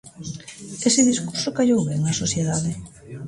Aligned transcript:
Ese 0.87 1.01
discurso 1.11 1.55
callou 1.57 1.81
ben 1.87 1.99
na 2.03 2.13
sociedade. 2.23 2.71